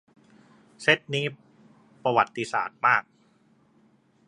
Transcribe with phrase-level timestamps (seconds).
[0.81, 1.25] เซตนี้
[2.03, 3.03] ประวัติศาสตร์มาก